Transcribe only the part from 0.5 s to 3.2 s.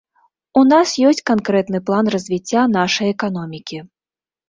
У нас ёсць канкрэтны план развіцця нашай